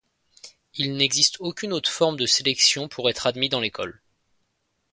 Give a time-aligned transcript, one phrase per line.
[0.73, 4.01] Il n'existe aucune autre forme de sélection pour être admis dans l'école.